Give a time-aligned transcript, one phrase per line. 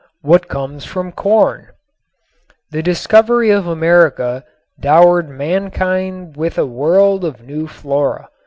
[0.03, 1.67] X WHAT COMES FROM CORN
[2.71, 4.43] The discovery of America
[4.79, 8.27] dowered mankind with a world of new flora.